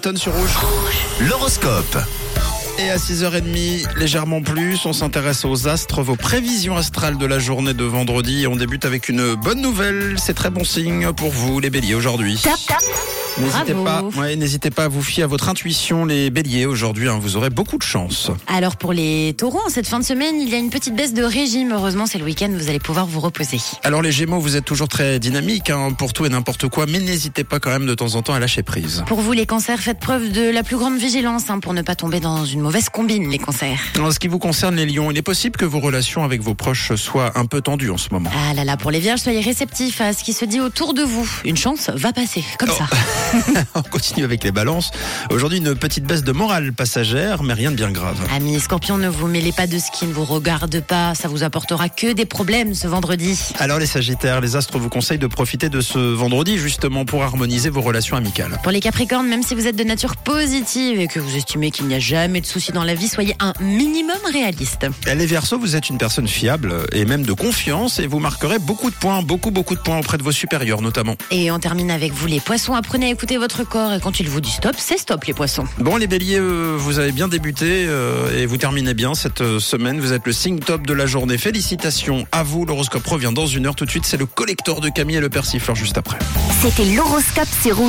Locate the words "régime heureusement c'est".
21.22-22.18